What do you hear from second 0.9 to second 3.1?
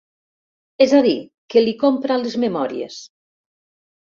a dir, que li compra les memòries.